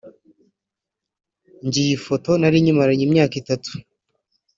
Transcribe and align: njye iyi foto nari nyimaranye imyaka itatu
njye 1.65 1.79
iyi 1.85 1.95
foto 2.05 2.29
nari 2.41 2.57
nyimaranye 2.63 3.03
imyaka 3.07 3.33
itatu 3.41 3.71